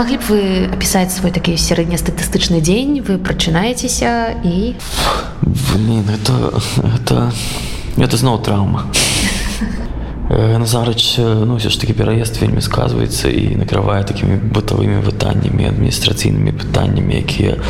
маглі 0.00 0.16
б 0.16 0.24
вы 0.32 0.40
апісаць 0.72 1.12
свой 1.12 1.28
такі 1.28 1.60
сярэднестатыстычны 1.60 2.64
дзень 2.64 3.04
вы 3.04 3.20
прачынаецеся 3.20 4.32
і 4.40 4.72
Блин, 5.44 6.08
это, 6.08 6.56
это, 6.80 7.28
это 8.00 8.16
зноў 8.16 8.40
траўма 8.40 8.88
назарач 10.32 11.20
ну 11.20 11.60
ўсё 11.60 11.68
ж 11.68 11.76
таки 11.76 11.92
пераезд 11.92 12.40
вельмі 12.40 12.64
сказваецца 12.64 13.28
і 13.28 13.60
накрывае 13.60 14.00
такімі 14.08 14.40
бытавымі 14.40 15.04
вытаннямі 15.04 15.68
адміністрацыйнымі 15.68 16.56
пытаннямі 16.56 17.20
якія 17.20 17.60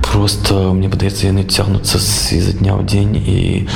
просто 0.00 0.72
мне 0.72 0.88
падаецца 0.88 1.28
яны 1.28 1.44
цягнуцца 1.44 2.00
з-за 2.00 2.56
дня 2.56 2.72
ў 2.72 2.88
дзень 2.88 3.20
і 3.20 3.68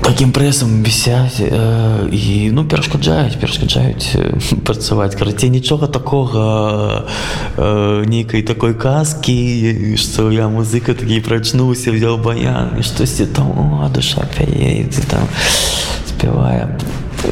таким 0.00 0.32
прэсам 0.32 0.82
вісяць 0.82 1.40
э, 1.40 2.08
і 2.08 2.50
ну 2.52 2.64
перашкаджаюць 2.64 3.36
перашкаджаюць 3.36 4.16
працаваць 4.64 5.14
карацей 5.14 5.50
нічога 5.50 5.86
такога 5.86 7.04
э, 7.56 8.06
нейкай 8.12 8.42
такой 8.42 8.74
казкі 8.74 9.96
што 10.00 10.30
я 10.32 10.48
музыка 10.48 10.94
такі 10.94 11.20
прачнуўся 11.20 11.92
взял 11.92 12.16
баян 12.16 12.72
і 12.78 12.82
штосьці 12.82 13.26
там 13.26 13.52
о, 13.52 13.88
душа 13.92 14.24
пяе 14.32 14.88
там 15.10 15.28
спявае 16.08 16.78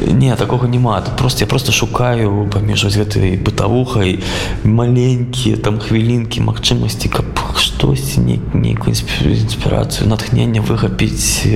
не 0.06 0.36
такого 0.36 0.66
няма 0.66 1.00
тут 1.00 1.16
просто 1.16 1.40
я 1.40 1.46
просто 1.46 1.72
шукаю 1.72 2.48
паміж 2.52 2.84
гэтай 2.84 3.36
бытавухай 3.36 4.22
маленькія 4.64 5.56
там 5.56 5.78
хвілінкі 5.78 6.40
магчымасці 6.40 7.08
каб 7.08 7.26
штосьці 7.56 8.20
не 8.20 8.38
нейкую 8.54 8.94
інспірацыю 8.94 10.08
натхнення 10.08 10.60
выхапіць 10.60 11.46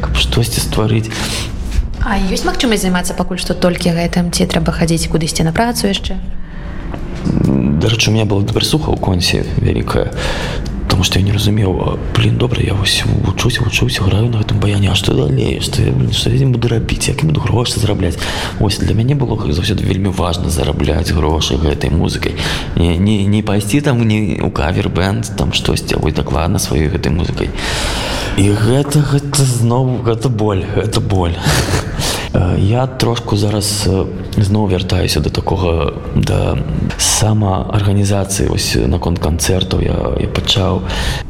каб 0.00 0.16
штосьці 0.16 0.60
стварыць 0.60 1.10
А 2.02 2.18
ёсць 2.18 2.42
магчымасць 2.42 2.82
займацца 2.82 3.14
пакуль 3.14 3.38
што 3.38 3.54
толькі 3.54 3.94
гэтым 3.94 4.30
ці 4.34 4.46
трэба 4.46 4.74
хадзіць 4.74 5.06
кудысьці 5.06 5.46
на 5.46 5.52
працу 5.52 5.86
яшчэ 5.86 6.18
Дарэчы 7.22 8.10
у 8.10 8.14
меня 8.14 8.26
была 8.26 8.42
прысуха 8.42 8.90
ў 8.90 8.98
консе 8.98 9.46
вялікая 9.58 10.10
потому 11.02 11.10
что 11.10 11.18
я 11.18 11.24
не 11.24 11.32
разумеў 11.32 11.98
блин 12.14 12.38
добра 12.38 12.62
я 12.62 12.74
вось 12.74 13.02
вучуся 13.04 13.64
вучуся 13.64 14.04
граю 14.04 14.28
на 14.28 14.38
гэтым 14.38 14.60
баяне 14.60 14.90
А 14.90 14.94
што 14.94 15.14
далей 15.14 15.58
што 15.58 15.82
што 16.12 16.30
я 16.30 16.46
буду 16.46 16.68
рабіць 16.68 17.08
як 17.08 17.24
буду 17.24 17.40
грошы 17.40 17.80
зарабляць 17.80 18.14
ось 18.60 18.78
для 18.78 18.94
мяне 18.94 19.16
было 19.16 19.34
заўсёды 19.50 19.82
вельмі 19.82 20.14
важна 20.14 20.48
зарабляць 20.48 21.10
грошы 21.10 21.56
гэтай 21.58 21.90
музыкай 21.90 22.36
не 22.76 22.98
не, 22.98 23.26
не 23.26 23.42
пайсці 23.42 23.80
там 23.80 24.06
не 24.06 24.38
у 24.40 24.50
кавер 24.50 24.88
бэнд 24.90 25.34
там 25.36 25.52
штосьці 25.52 25.96
вы 25.96 26.12
дакладна 26.12 26.62
сваёй 26.62 26.86
гэтай 26.86 27.10
музыкай 27.10 27.50
і 28.38 28.50
гэта 28.54 29.02
гэта 29.02 29.42
зноў 29.42 30.06
гэта 30.06 30.28
боль 30.28 30.62
это 30.76 31.00
боль 31.00 31.34
я 32.58 32.86
трошку 32.86 33.36
зараз 33.36 33.88
зноў 34.36 34.68
вяртаюся 34.68 35.20
до 35.20 35.30
такого 35.30 35.92
да 36.14 36.58
самаарганізацыі 36.98 38.48
ось 38.48 38.76
наконт 38.86 39.18
канцэртаў 39.18 39.82
я, 39.82 39.96
я 40.20 40.28
пачаў 40.28 40.82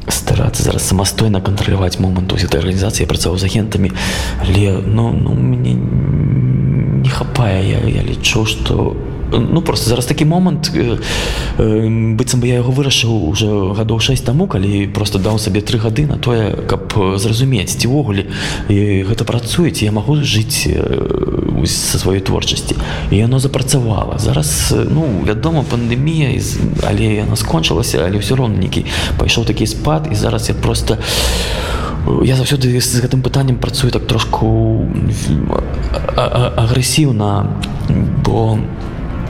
старацца 0.09 0.62
зараз 0.62 0.83
самастойна 0.88 1.40
кантраляваць 1.40 1.98
момант 1.98 2.33
этой 2.33 2.61
арганізацыі 2.61 3.07
працаваў 3.07 3.38
з 3.38 3.44
агентамі 3.44 3.92
але 4.40 4.83
ну, 4.87 5.12
ну 5.12 5.35
мне 5.35 5.75
не 7.03 7.11
хапае 7.11 7.62
я, 7.66 7.79
я 7.88 8.03
лічу 8.03 8.46
што 8.46 8.96
ну 9.33 9.62
просто 9.62 9.90
зараз 9.90 10.07
такі 10.07 10.25
момант 10.25 10.71
быццам 10.73 12.40
бы 12.40 12.47
я 12.47 12.61
яго 12.61 12.73
вырашыў 12.73 13.29
уже 13.29 13.47
гадоў 13.75 14.01
6 14.01 14.25
таму 14.25 14.47
калі 14.47 14.87
просто 14.88 15.18
даў 15.18 15.38
сабе 15.38 15.61
тры 15.61 15.79
гады 15.79 16.07
на 16.07 16.16
тое 16.16 16.53
каб 16.68 16.92
зразумець 17.16 17.77
ці 17.77 17.88
ўвогуле 17.88 18.29
гэта 18.68 19.25
працуеце 19.25 19.85
я 19.85 19.92
магу 19.92 20.16
жыць 20.23 20.68
са 21.66 21.99
сваёй 21.99 22.21
творчасці. 22.21 22.75
І 23.11 23.16
яно 23.16 23.38
запрацавала. 23.38 24.18
Зараз 24.18 24.75
ну 24.90 25.25
вядома 25.27 25.64
пандемія 25.71 26.40
але 26.83 27.05
яна 27.05 27.37
скончылася 27.37 28.05
але 28.05 28.18
ўсё 28.18 28.37
роўна 28.37 28.59
нейкі 28.59 28.85
пайшоў 29.18 29.45
такі 29.45 29.66
спад 29.66 30.09
і 30.11 30.14
зараз 30.14 30.49
я 30.49 30.55
просто 30.55 30.99
я 32.25 32.35
заўсёды 32.35 32.81
з 32.81 32.99
гэтым 32.99 33.23
пытаннем 33.23 33.57
працую 33.57 33.90
так 33.92 34.07
трошку 34.07 34.87
агрэсіўна 36.57 37.47
бо 38.25 38.59
у 38.59 38.59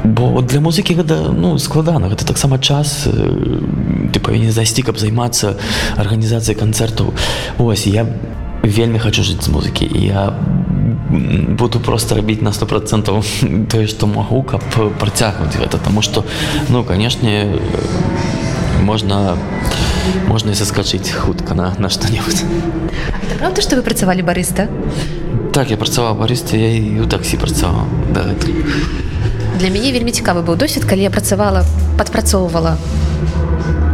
бо 0.05 0.43
для 0.43 0.61
музыкі 0.61 0.95
гэта 0.99 1.31
ну 1.31 1.59
складана. 1.59 2.09
Гэта 2.09 2.27
таксама 2.27 2.59
час 2.59 3.07
ты 3.07 4.19
павінен 4.19 4.53
зайсці 4.53 4.83
каб 4.83 4.99
займацца 4.99 5.57
арганізацыяй 5.97 6.59
канцэртаў. 6.59 7.15
Ось 7.59 7.87
я 7.87 8.07
вельмі 8.63 8.99
хочу 8.99 9.23
жыць 9.23 9.43
з 9.43 9.49
музыкі. 9.49 9.87
Я 9.95 10.35
буду 11.59 11.81
просто 11.81 12.15
рабіць 12.15 12.43
на 12.43 12.53
сто 12.53 12.67
процентаў 12.67 13.23
тое 13.71 13.87
што 13.87 14.07
магу 14.07 14.43
каб 14.43 14.63
працягнуць 14.99 15.55
гэта. 15.55 15.79
Таму 15.79 16.03
што 16.03 16.25
ну 16.69 16.83
канешне 16.85 17.59
можна 18.83 19.39
можна 20.27 20.51
і 20.51 20.55
заскачыць 20.55 21.15
хутка 21.15 21.55
на 21.55 21.75
на 21.79 21.89
што-небудзь. 21.89 22.43
Правда 23.39 23.63
што 23.63 23.79
вы 23.79 23.83
працавалі 23.87 24.23
барыста? 24.27 24.67
Так 25.53 25.71
я 25.71 25.77
працаваў 25.77 26.19
барыста 26.19 26.57
я 26.57 26.75
і 26.75 27.01
у 27.01 27.07
таксі 27.07 27.39
працаваў. 27.39 27.87
Да 28.11 28.27
гэта 28.27 28.51
для 29.59 29.69
мяне 29.69 29.93
вельмі 29.93 30.13
цікавы 30.13 30.43
быў 30.47 30.57
досвед 30.57 30.85
калі 30.89 31.03
я 31.09 31.11
працавала 31.11 31.65
падпрацоўвала 31.99 32.77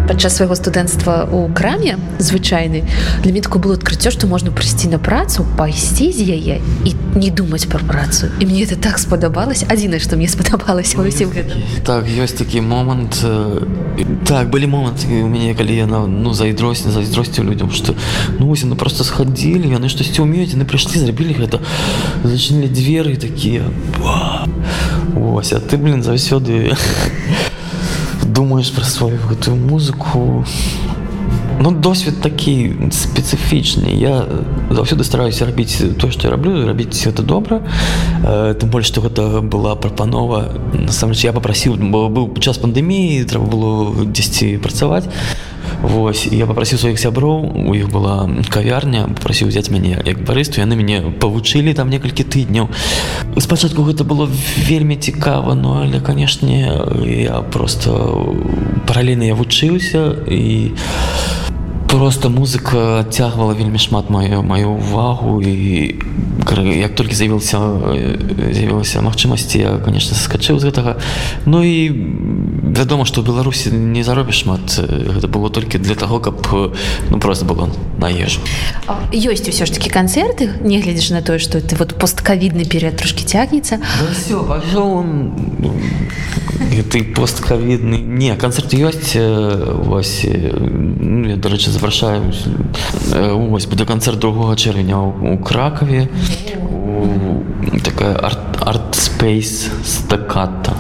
падчас 0.09 0.41
свайго 0.41 0.57
студэнцтва 0.57 1.29
ў 1.29 1.53
краме 1.53 2.01
звычайны 2.17 2.89
для 3.23 3.31
мне 3.33 3.45
такое 3.45 3.61
было 3.61 3.77
адкрыццё 3.77 4.09
што 4.09 4.27
можна 4.27 4.51
прыйсці 4.51 4.89
на 4.89 4.99
працу 4.99 5.45
пайсці 5.61 6.09
з 6.17 6.25
яе 6.25 6.57
і 6.89 6.91
не 7.15 7.29
думаць 7.29 7.69
пра 7.69 7.79
працу. 7.85 8.33
І 8.41 8.47
мне 8.49 8.65
это 8.65 8.81
так 8.81 8.99
спадабалось 8.99 9.69
адзінае 9.69 10.01
што 10.01 10.17
мне 10.17 10.29
спадабалася 10.33 10.97
ўсім 10.97 11.29
так 11.85 12.09
ёсць 12.09 12.41
такі 12.41 12.65
момант 12.65 13.21
так 14.25 14.49
былі 14.49 14.73
моманты 14.73 15.13
у 15.21 15.29
мяне 15.29 15.53
калі 15.53 15.77
яна 15.77 16.07
ну 16.09 16.33
зайдросць 16.33 16.89
зайздросцю 16.89 17.45
людям 17.45 17.71
что 17.71 17.93
ну 18.41 18.49
ось 18.49 18.65
ну 18.65 18.77
просто 18.81 19.05
схадзілі 19.05 19.69
яны 19.69 19.93
штосьці 19.93 20.25
умеюць 20.25 20.57
яны 20.57 20.65
прыйшлі 20.65 21.05
зрабілі 21.05 21.37
гэта 21.37 21.61
зачынілі 22.25 22.73
дзверы 22.73 23.21
такія 23.21 23.69
ось 25.13 25.53
а 25.53 25.61
ты 25.61 25.77
блин 25.77 26.03
заўсёды 26.03 26.73
думаешь 28.27 28.73
про 28.73 28.85
свою 28.85 29.19
гэтую 29.29 29.57
музыку? 29.57 30.45
Ну 31.61 31.73
досвед 31.73 32.21
такі 32.23 32.71
спецыфічны 32.95 33.91
я 33.91 34.23
заўсёды 34.71 35.03
стараюся 35.03 35.47
рабіць 35.47 35.83
то 35.99 36.11
что 36.11 36.29
я 36.29 36.31
раблю 36.31 36.67
рабіць 36.67 37.07
это 37.07 37.23
добра 37.23 37.63
э, 38.23 38.55
тым 38.55 38.71
больш 38.71 38.87
что 38.87 39.01
гэта 39.01 39.43
была 39.43 39.75
прапанова 39.75 40.55
насамрэч 40.73 41.25
я 41.25 41.33
попрасіў 41.33 41.75
бо 41.91 42.07
быў 42.09 42.31
час 42.39 42.63
пандэміі 42.63 43.27
трэба 43.27 43.47
было 43.51 44.05
дзесьці 44.07 44.59
працаваць 44.63 45.11
Вось. 45.83 46.27
Я 46.27 46.47
попросіў 46.47 46.79
сваіх 46.79 46.99
сяброў 46.99 47.69
у 47.71 47.75
іх 47.75 47.87
была 47.91 48.27
кавярня 48.51 49.07
прасіў 49.23 49.49
взять 49.49 49.71
мяне 49.71 50.03
як 50.03 50.23
барысту 50.27 50.59
яны 50.59 50.75
мяне 50.75 51.15
павучылі 51.23 51.75
там 51.75 51.91
некалькі 51.91 52.27
тыдняў. 52.27 52.67
Спачатку 53.39 53.87
гэта 53.87 54.03
было 54.03 54.27
вельмі 54.67 54.97
цікава 54.97 55.55
но 55.55 55.87
але 55.87 56.01
канешне 56.01 56.67
я 57.07 57.43
просто 57.47 57.95
паралельна 58.87 59.31
я 59.31 59.35
вучыўся 59.39 60.19
і 60.27 60.75
просто 61.89 62.29
музыка 62.29 63.05
цягвала 63.11 63.55
вельмі 63.55 63.79
шмат 63.79 64.11
маю 64.11 64.43
маю 64.43 64.71
увагу 64.71 65.43
і 65.43 65.95
як 66.79 66.95
толькі 66.95 67.15
з'явіўся 67.15 67.59
з'явілася 68.53 69.01
магчымасці 69.03 69.59
я 69.59 69.71
конечно 69.85 70.17
скачыў 70.17 70.61
з 70.61 70.69
гэтага. 70.69 70.97
Ну 71.47 71.65
і 71.65 71.89
вядома 72.77 73.05
што 73.05 73.23
беларусі 73.23 73.73
не 73.73 74.05
заробіш 74.05 74.45
шмат 74.45 74.79
гэта 74.79 75.29
было 75.29 75.51
толькі 75.51 75.79
для 75.79 75.95
таго 75.95 76.21
каб 76.21 76.47
ну 77.11 77.21
просто 77.21 77.45
было 77.45 77.69
на 77.99 78.09
ежу. 78.13 78.41
Ёсць 79.13 79.49
усё 79.49 79.67
ж 79.67 79.73
такі 79.73 79.91
канцэрты 79.91 80.61
негледзяш 80.63 81.11
на 81.11 81.23
тое 81.23 81.39
што 81.39 81.61
ты 81.61 81.77
вот 81.77 81.97
посткавідны 81.99 82.65
перыяд 82.65 82.97
трошки 82.97 83.25
цягнецца. 83.25 83.81
Ты 86.91 87.03
посткавідны. 87.05 87.99
Не 87.99 88.35
канцэрт 88.37 88.75
ёсць 88.75 89.15
вось 89.15 90.27
ну, 90.27 91.37
дарэчы 91.37 91.71
запрашаю 91.79 92.33
ось 93.53 93.67
буде 93.67 93.85
канцэрт 93.85 94.19
другого 94.19 94.57
чэрвеня 94.57 94.99
у 94.99 95.39
кракаве 95.39 96.09
такая 97.85 98.17
арт-спейс 98.17 99.71
стаката 99.85 100.75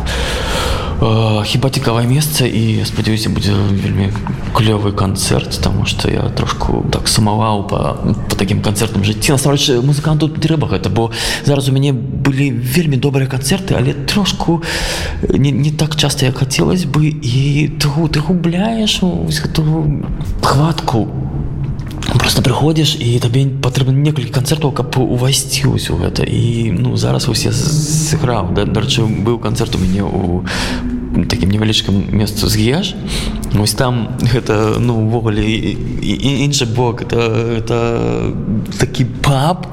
хіба 0.98 1.70
цікавае 1.70 2.06
месца 2.10 2.42
і 2.46 2.82
спадзяюся 2.82 3.30
будзе 3.30 3.54
вельмі 3.54 4.10
клёвы 4.50 4.90
канцэрт 4.90 5.60
таму 5.62 5.86
што 5.86 6.10
я 6.10 6.26
трошку 6.34 6.82
так 6.90 7.06
сумаваў 7.06 7.68
па, 7.70 8.02
па 8.02 8.34
такім 8.34 8.58
канцэртам 8.66 9.06
жыцці 9.06 9.38
насамрэч 9.38 9.78
музыканту 9.86 10.26
трэба 10.26 10.66
гэта 10.74 10.90
бо 10.90 11.12
зараз 11.46 11.70
у 11.70 11.72
мяне 11.72 11.92
былі 11.94 12.50
вельмі 12.50 12.98
добрыя 12.98 13.30
канцэрты 13.30 13.78
але 13.78 13.94
трошку 13.94 14.62
не, 15.22 15.54
не 15.54 15.70
так 15.70 15.94
часта 15.94 16.26
як 16.26 16.42
хацелось 16.42 16.84
бы 16.84 17.06
і 17.06 17.78
ты, 17.78 17.86
ты 18.10 18.18
губляеш 18.18 18.98
гэту 18.98 20.02
хватку 20.42 21.06
просто 22.16 22.42
прыходзіш 22.42 22.96
і 23.00 23.18
табе 23.20 23.44
патрэбна 23.60 23.92
некалькі 23.92 24.32
канцэртаў 24.32 24.72
каб 24.72 24.96
увайсці 24.96 25.68
ўсё 25.68 26.00
гэта 26.00 26.24
і 26.24 26.72
ну 26.72 26.96
зараз 26.96 27.28
усе 27.28 27.52
сыграў 27.52 28.54
да, 28.56 28.64
дарчы 28.64 29.04
быў 29.04 29.36
канцэрт 29.38 29.76
у 29.76 29.82
мяне 29.82 30.02
у 30.04 30.44
такім 31.28 31.50
невялічкам 31.50 32.08
месцу 32.12 32.48
з'еш 32.48 32.94
ось 33.56 33.74
там 33.74 34.18
гэта 34.20 34.76
ну 34.78 35.06
увогуле 35.06 35.42
іншы 35.42 36.66
бок 36.66 37.02
это, 37.02 37.18
это 37.56 38.32
такі 38.78 39.04
паб. 39.22 39.66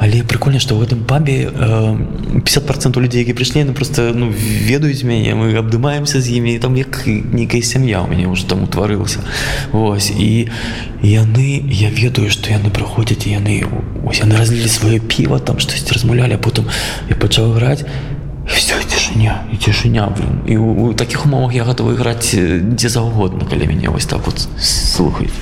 Але 0.00 0.22
прикольна 0.22 0.60
што 0.60 0.76
ў 0.76 0.84
гэтым 0.84 1.04
пабе 1.08 1.48
50 1.50 2.66
процент 2.66 2.96
людзей 2.96 3.24
які 3.24 3.32
прыйшлі 3.32 3.64
ну 3.64 3.72
просто 3.72 4.12
ну 4.14 4.28
ведаюць 4.28 5.04
мяне 5.04 5.34
мы 5.34 5.56
абдымаемся 5.56 6.20
з 6.20 6.36
імі 6.36 6.58
там 6.58 6.76
як 6.76 7.06
нейкая 7.06 7.62
сям'я 7.62 8.02
у 8.02 8.08
мяне 8.08 8.28
ўжо 8.28 8.44
там 8.46 8.64
утварылася 8.64 9.24
Вось 9.72 10.10
і 10.10 10.48
яны 11.02 11.64
я 11.70 11.88
ведаю 11.90 12.30
што 12.30 12.52
яны 12.52 12.68
прыходзяць 12.68 13.26
яны 13.26 13.64
ось 14.04 14.20
яны 14.20 14.36
разлілі 14.36 14.68
сваё 14.68 15.00
піва 15.00 15.38
там 15.38 15.58
штосьці 15.58 15.94
размулялі 15.94 16.36
потым 16.36 16.68
я 17.08 17.16
пачаў 17.16 17.56
граць 17.56 17.84
все 18.54 18.78
цішыня 18.86 19.44
і 19.52 19.56
цішыня 19.56 20.08
блин. 20.16 20.40
І 20.46 20.56
у, 20.56 20.90
у 20.90 20.94
такіх 20.94 21.26
умовах 21.26 21.54
я 21.54 21.64
гатовы 21.64 21.94
іграць 21.94 22.34
дзе 22.34 22.88
заўгодна 22.88 23.46
калі 23.50 23.66
мяне 23.66 23.88
вось 23.88 24.06
так 24.06 24.24
вот 24.26 24.48
слухаць 24.58 25.34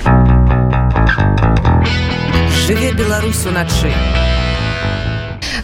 жыве 2.65 2.93
беларус 2.93 3.45
уначы 3.45 3.91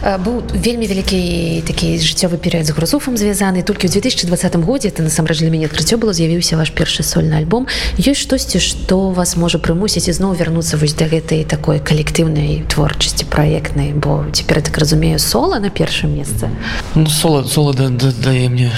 быў 0.02 0.42
вельмі 0.54 0.86
вялікі 0.86 1.62
такі 1.66 1.98
жыццёвы 2.00 2.40
перыяд 2.40 2.66
з 2.66 2.72
грузуфам 2.72 3.16
звязаны 3.16 3.62
толькі 3.62 3.88
ў 3.88 3.92
2020 3.92 4.56
годзе 4.64 4.88
это 4.88 5.02
насамрэч 5.02 5.38
для 5.44 5.50
мяне 5.50 5.66
адкрыццё 5.66 6.00
было 6.00 6.12
з'явіўся 6.12 6.56
ваш 6.56 6.72
першы 6.72 7.02
сольны 7.02 7.36
альбом. 7.36 7.66
Ёсць 8.00 8.24
штосьці 8.24 8.58
што 8.60 9.10
вас 9.10 9.36
можа 9.36 9.58
прымусіць 9.58 10.08
ізноў 10.08 10.34
вярнуцца 10.36 10.76
вось 10.80 10.94
да 10.94 11.04
гэтай 11.04 11.44
такой 11.44 11.80
калектыўнай 11.80 12.64
творчасці 12.68 13.28
праектнай 13.28 13.92
бо 13.92 14.24
цяпер 14.32 14.62
так 14.62 14.78
разумею 14.78 15.18
сола 15.18 15.58
на 15.58 15.70
першым 15.70 16.16
месцы 16.16 16.48
ну, 16.94 17.06
сола 17.06 17.44
сола 17.44 17.74
да, 17.74 17.88
да, 17.88 18.12
дае 18.12 18.48
мне 18.48 18.70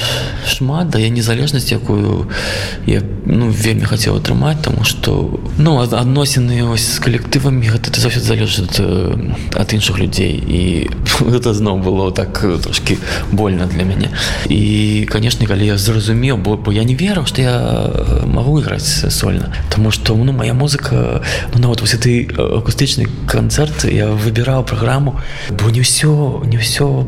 шмат 0.47 0.91
дае 0.91 1.11
незалежнасць 1.11 1.71
якую 1.73 2.29
я 2.87 3.03
ну 3.27 3.51
вельмі 3.51 3.87
хацеў 3.87 4.17
атрымаць 4.19 4.59
тому 4.63 4.85
что 4.85 5.41
ну 5.59 5.79
адносіны 5.79 6.63
ось 6.67 6.97
з 6.97 6.99
калектывамі 6.99 7.63
гэта 7.71 7.95
ты 7.95 8.03
заўсёды 8.03 8.27
залежыць 8.27 8.81
ад 9.55 9.69
іншых 9.73 9.99
людзей. 9.99 10.43
І 10.43 10.91
гэта 11.23 11.55
зноў 11.55 11.79
было 11.79 12.11
так 12.11 12.45
трошки 12.63 12.99
больно 13.33 13.67
для 13.67 13.85
мяне. 13.85 14.11
І 14.49 15.07
конечно 15.11 15.47
калі 15.47 15.67
я 15.67 15.79
зразумеў 15.79 16.37
бо 16.37 16.57
бо 16.57 16.73
я 16.73 16.85
не 16.85 16.95
верыў 16.95 17.27
что 17.27 17.43
я 17.43 17.91
могу 18.27 18.59
іграць 18.61 19.07
сольна. 19.13 19.55
Тому 19.71 19.91
что 19.91 20.15
ну 20.15 20.33
моя 20.33 20.55
музыка 20.55 21.23
ну, 21.55 21.61
нават 21.61 21.81
вось 21.81 21.95
ты 21.95 22.27
акустычны 22.27 23.07
канцэрт 23.27 23.85
я 23.85 24.11
выбіраў 24.11 24.67
праграму 24.67 25.21
бо 25.51 25.71
не 25.71 25.81
ўсё 25.81 26.43
не 26.45 26.59
ўсё 26.59 27.07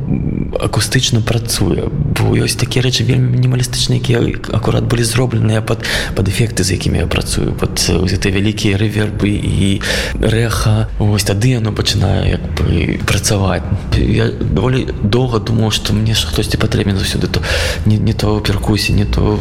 акустычна 0.63 1.21
працуе. 1.21 1.91
Бо 1.91 2.37
ёсць 2.39 2.55
такія 2.55 2.87
рэчы 2.87 3.03
вельмі 3.03 3.35
мінімалістычныя 3.35 3.99
якія 3.99 4.21
акурат 4.53 4.85
былі 4.87 5.03
зробленыя 5.03 5.63
под 5.63 5.83
под 6.15 6.29
эфекты 6.29 6.65
з 6.65 6.73
якімі 6.79 6.99
я 6.99 7.07
працую. 7.07 7.53
Под 7.53 7.79
гэты 7.79 8.31
вялікія 8.31 8.79
рэвербы 8.79 9.29
і 9.29 9.83
рэха 10.21 10.89
ось 10.99 11.25
тады 11.25 11.59
яно 11.59 11.73
пачынае 11.73 12.39
як 12.39 12.43
бы 12.57 12.99
працаваць 13.07 13.63
я 13.99 14.31
даволі 14.31 14.87
доўга 15.03 15.39
думаў 15.39 15.71
што 15.75 15.93
мне 15.93 16.15
хтосьці 16.15 16.57
патрэбен 16.57 16.97
заўсёды 16.97 17.29
то 17.29 17.43
не, 17.87 17.99
не 17.99 18.13
то 18.13 18.41
перкусі 18.41 18.93
не 18.93 19.05
то 19.05 19.39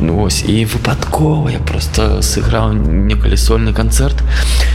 ну, 0.00 0.22
ось. 0.22 0.44
І 0.46 0.64
выпадкова 0.64 1.50
я 1.50 1.58
просто 1.58 2.22
сыграў 2.22 2.72
некалі 2.74 3.36
сольны 3.36 3.72
канцэрт 3.72 4.22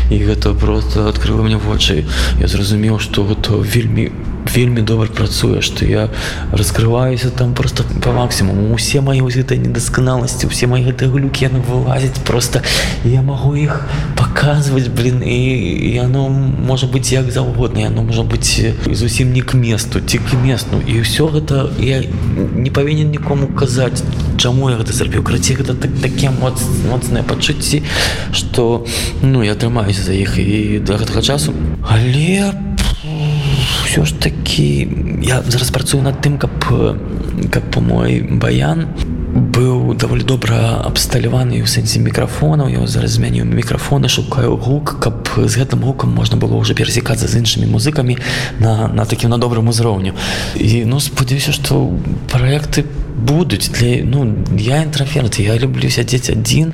і 0.10 0.17
гэта 0.17 0.53
просто 0.53 1.10
адкрыла 1.10 1.41
мне 1.43 1.58
вочы 1.58 2.05
я 2.39 2.47
зразумеў 2.47 2.99
што 2.99 3.25
гэта 3.25 3.58
вельмі 3.62 4.12
вельмі 4.53 4.81
добра 4.81 5.08
працуе 5.08 5.62
што 5.62 5.86
я 5.86 6.10
раскрываюся 6.51 7.29
там 7.29 7.53
просто 7.53 7.84
по 8.01 8.12
максимуму 8.12 8.73
усе 8.73 9.01
мои 9.01 9.21
вось 9.21 9.36
гэтай 9.36 9.58
недасканаласці 9.58 10.47
усе 10.47 10.67
мои 10.67 10.84
гэтыя 10.84 11.10
глюкі 11.10 11.49
яны 11.49 11.60
вылазяць 11.60 12.19
просто 12.25 12.62
я 13.03 13.21
могу 13.21 13.55
іх 13.55 13.88
показваць 14.15 14.88
блин 14.88 15.23
і 15.23 15.38
яно 15.93 16.29
можа 16.29 16.88
быть 16.88 17.12
як 17.12 17.31
заўгодна 17.31 17.88
яно 17.89 18.03
можа 18.03 18.23
быть 18.23 18.62
зусім 18.91 19.34
не 19.34 19.41
к 19.41 19.53
месту 19.58 19.99
ці 19.99 20.17
к 20.17 20.36
месту. 20.43 20.81
І 20.88 21.01
ўсё 21.01 21.27
гэта 21.31 21.69
я 21.79 22.03
не 22.55 22.69
павінен 22.69 23.10
нікому 23.12 23.47
казаць 23.47 24.03
чаму 24.38 24.69
я 24.69 24.77
гэта 24.77 24.93
зрабіў. 24.93 25.23
Краці 25.23 25.58
гэта 25.58 25.73
так 25.73 25.91
такія 26.01 26.31
моц 26.31 26.62
моцныя 26.89 27.23
пачуцці 27.23 27.84
что 28.31 28.86
ну 29.21 29.43
я 29.43 29.53
атрымаюся 29.53 30.03
за 30.03 30.13
іх 30.13 30.38
і 30.38 30.79
да 30.86 30.97
гэтага 31.01 31.21
часу. 31.21 31.53
Але 31.81 32.53
все 33.95 34.05
ж 34.05 34.13
таки 34.13 34.88
я 35.21 35.41
зараз 35.47 35.71
працую 35.71 36.03
над 36.03 36.19
тым 36.19 36.38
каб 36.38 36.51
каб 37.51 37.63
по 37.71 37.79
мой 37.79 38.21
баян. 38.21 38.88
Быў 39.36 39.95
даволі 39.95 40.23
добра 40.23 40.84
абсталяваны 40.84 41.63
ў 41.63 41.67
сэнсе 41.67 42.03
мікрафонаў 42.03 42.67
я 42.67 42.84
зараз 42.88 43.15
змяню 43.15 43.47
мікрафоны 43.47 44.12
шукаю 44.12 44.60
гук 44.60 44.99
каб 44.99 45.31
з 45.39 45.55
гэтым 45.55 45.79
гукам 45.79 46.12
можна 46.12 46.36
было 46.36 46.60
ўжо 46.60 46.75
перасекацца 46.75 47.27
з 47.27 47.39
іншымі 47.39 47.71
музыкамі 47.71 48.19
на 48.60 48.91
на 48.91 49.05
такім 49.08 49.31
на 49.31 49.39
добрым 49.39 49.71
узроўню 49.71 50.12
і 50.60 50.84
ну 50.84 50.99
спадзяюся 50.99 51.55
што 51.55 51.88
праекты 52.27 52.84
будуць 53.15 53.69
для 53.69 54.04
ну 54.04 54.45
я 54.58 54.84
інтраферт 54.84 55.39
я 55.39 55.58
люблю 55.58 55.89
сядзець 55.89 56.30
адзін. 56.30 56.73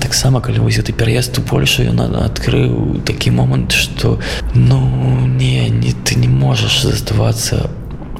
Таксама 0.00 0.40
калі 0.40 0.62
вось 0.62 0.78
ты 0.78 0.92
пераезд 0.92 1.38
у 1.38 1.42
Польшу 1.42 1.82
ён 1.82 2.00
адкрыў 2.00 3.02
такі 3.04 3.30
момант 3.30 3.72
што 3.72 4.18
ну 4.54 4.78
не 5.26 5.68
не 5.68 5.92
ты 5.92 6.14
не 6.14 6.28
можаш 6.28 6.82
заставацца 6.86 7.70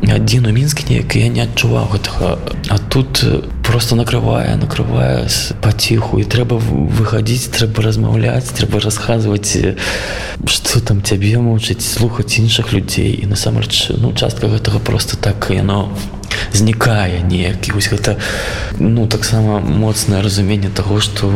адзін 0.01 0.47
у 0.47 0.53
мінскі 0.53 0.85
неяк 0.89 1.15
я 1.17 1.29
не 1.29 1.45
адчуваў 1.45 1.93
гэтага. 1.93 2.39
А 2.69 2.79
тут 2.79 3.23
просто 3.63 3.95
накрывае 3.95 4.57
накрывае 4.57 5.29
паціху 5.63 6.19
і 6.19 6.25
трэба 6.25 6.59
выхадзіць 6.59 7.53
трэба 7.55 7.87
размаўляць 7.87 8.51
трэба 8.51 8.81
расказваць 8.81 9.57
что 10.47 10.81
там 10.81 11.03
цябе 11.03 11.39
мучыць 11.39 11.85
слухаць 11.85 12.39
іншых 12.41 12.73
людзей. 12.73 13.15
І 13.23 13.27
насамрэч 13.27 13.95
ну 14.01 14.13
частка 14.13 14.49
гэтага 14.49 14.81
просто 14.81 15.17
так 15.17 15.53
яно 15.55 15.93
знікае 16.53 17.23
неяк. 17.23 17.69
І 17.69 17.73
вось 17.73 17.91
гэта 17.91 18.17
ну 18.79 19.07
таксама 19.07 19.61
моцнае 19.61 20.23
разуменне 20.23 20.71
таго 20.71 21.01
што 21.01 21.31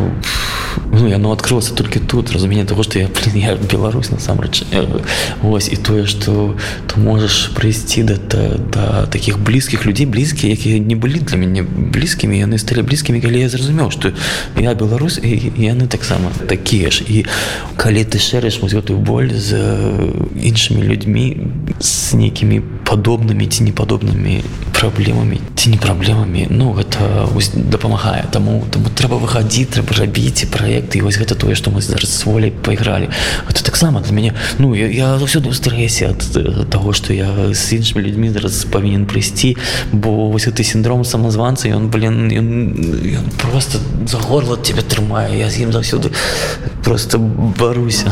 ну 0.91 1.07
яно 1.07 1.31
адкрылася 1.31 1.75
толькі 1.75 1.99
тут. 1.99 2.31
Разуменне 2.31 2.65
таго 2.65 2.83
што 2.83 2.99
я 2.99 3.07
блин, 3.07 3.35
я 3.35 3.55
Беларусь 3.55 4.11
насамрэч. 4.11 4.63
Ось 5.43 5.69
і 5.69 5.77
тое 5.77 6.05
што 6.05 6.55
ты 6.87 6.99
можаш 6.99 7.51
прыйсці 7.55 8.03
да, 8.03 8.17
да, 8.17 8.43
да 8.73 9.05
таких 9.05 9.39
блізкіх 9.39 9.85
людзей 9.85 10.05
блізкія 10.05 10.53
якія 10.53 10.79
не 10.79 10.95
былі 10.95 11.19
для 11.19 11.37
мяне 11.37 11.63
блізкімі 11.63 12.37
яны 12.37 12.57
сталі 12.57 12.81
блізкімі 12.81 13.21
калі 13.21 13.39
я 13.39 13.49
зразумеў 13.49 13.91
што 13.91 14.13
я 14.59 14.75
Беларусь 14.75 15.19
і 15.21 15.51
яны 15.57 15.87
таксама 15.87 16.31
такія 16.47 16.91
ж. 16.91 17.03
І 17.07 17.25
калі 17.77 18.03
ты 18.05 18.19
шэрыш 18.19 18.61
вось 18.61 18.73
гэтую 18.73 18.99
боль 18.99 19.31
з 19.33 19.59
іншымі 20.35 20.83
людзьмі 20.83 21.25
з 21.79 22.13
нейкімі 22.13 22.61
падобнымі 22.85 23.47
ці 23.49 23.65
непадобнымі 23.65 24.43
праблемамі 24.75 25.39
ці 25.55 25.69
не 25.69 25.77
праблемамі 25.77 26.47
ну 26.49 26.71
гэта 26.77 27.25
дапамагае 27.55 28.25
таму 28.31 28.61
таму 28.69 28.91
трэба 28.93 29.17
выхадзіць 29.17 29.71
трэба 29.73 29.97
рабіць 29.97 30.45
праекты 30.53 30.99
і 30.99 31.05
вось 31.07 31.17
гэта 31.17 31.35
тое 31.35 31.55
што 31.55 31.71
мы 31.71 31.81
зараз 31.81 32.11
з 32.11 32.25
волей 32.29 32.51
пайгралі 32.51 33.09
это 33.49 33.63
таксама 33.63 34.01
для 34.01 34.13
мяне 34.13 34.33
ну 34.59 34.75
я, 34.75 35.17
заўсёды 35.17 35.49
ў 35.49 35.55
стрэсе 35.57 36.13
ад 36.13 36.21
таго 36.69 36.93
што 36.93 37.13
я 37.13 37.31
з 37.53 37.79
іншымі 37.79 38.05
людзьмі 38.05 38.29
зараз 38.35 38.65
павінен 38.69 39.09
прыйсці 39.09 39.55
бо 39.91 40.29
вось 40.29 40.45
гэты 40.45 40.63
сіндром 40.63 41.01
самазванца 41.07 41.71
ён 41.71 41.89
блин 41.89 42.29
ён, 42.29 42.47
ён 43.23 43.25
просто 43.41 43.79
за 44.05 44.21
горла 44.21 44.57
тебе 44.57 44.85
трымае 44.85 45.33
я 45.39 45.49
з 45.49 45.65
ім 45.65 45.73
заўсёды 45.73 46.13
просто 46.83 47.17
баруся 47.17 48.11